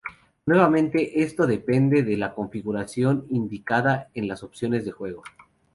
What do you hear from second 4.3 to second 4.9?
opciones de